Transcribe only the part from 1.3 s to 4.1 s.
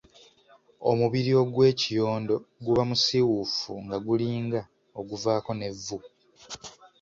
ogw'ekiyondo guba musiiwuufu nga